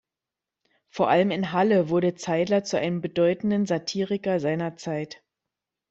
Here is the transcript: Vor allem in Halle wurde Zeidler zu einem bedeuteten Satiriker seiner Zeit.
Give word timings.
Vor 0.89 1.09
allem 1.11 1.29
in 1.29 1.51
Halle 1.51 1.89
wurde 1.89 2.15
Zeidler 2.15 2.63
zu 2.63 2.79
einem 2.79 3.01
bedeuteten 3.01 3.67
Satiriker 3.67 4.39
seiner 4.39 4.75
Zeit. 4.75 5.21